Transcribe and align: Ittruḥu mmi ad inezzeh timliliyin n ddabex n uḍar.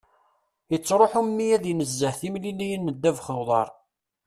Ittruḥu 0.75 1.21
mmi 1.27 1.45
ad 1.55 1.63
inezzeh 1.71 2.13
timliliyin 2.19 2.87
n 2.93 2.95
ddabex 2.95 3.27
n 3.33 3.37
uḍar. 3.41 3.69